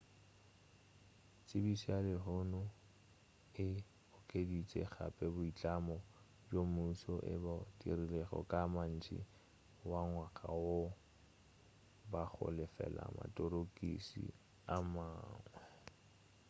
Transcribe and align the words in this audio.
tsebišo 1.45 1.87
ya 1.95 1.99
lehono 2.07 2.61
e 3.65 3.67
okeditše 4.17 4.81
gape 4.93 5.25
boitlamo 5.35 5.95
bjo 6.47 6.61
mmušo 6.67 7.15
e 7.33 7.35
bo 7.43 7.55
dirilego 7.79 8.39
ka 8.51 8.61
matšhe 8.73 9.19
wa 9.91 10.01
ngwaga 10.09 10.49
wo 10.63 10.79
ba 12.11 12.23
go 12.31 12.45
lefela 12.57 13.03
matorokisi 13.17 14.25
a 14.75 14.77
mangwe 14.93 15.53